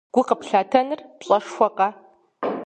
Гу 0.13 0.21
къыплъатэныр 0.27 0.99
пщӀэшхуэкъэ! 1.19 1.87